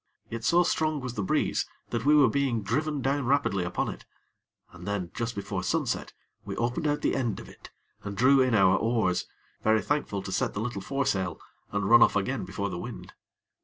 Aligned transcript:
Yet 0.31 0.43
so 0.43 0.63
strong 0.63 0.99
was 0.99 1.13
the 1.13 1.21
breeze, 1.21 1.67
that 1.91 2.05
we 2.05 2.15
were 2.15 2.27
being 2.27 2.63
driven 2.63 3.03
down 3.03 3.27
rapidly 3.27 3.63
upon 3.63 3.87
it. 3.87 4.03
And 4.71 4.87
then, 4.87 5.11
just 5.13 5.35
before 5.35 5.61
sunset, 5.61 6.11
we 6.43 6.55
opened 6.55 6.87
out 6.87 7.01
the 7.01 7.15
end 7.15 7.39
of 7.39 7.47
it, 7.47 7.69
and 8.03 8.17
drew 8.17 8.41
in 8.41 8.55
our 8.55 8.77
oars, 8.77 9.27
very 9.63 9.83
thankful 9.83 10.23
to 10.23 10.31
set 10.31 10.55
the 10.55 10.59
little 10.59 10.81
foresail, 10.81 11.39
and 11.71 11.87
run 11.87 12.01
off 12.01 12.15
again 12.15 12.45
before 12.45 12.69
the 12.71 12.79
wind. 12.79 13.13